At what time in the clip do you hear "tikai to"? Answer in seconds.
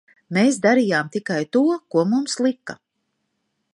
1.15-1.63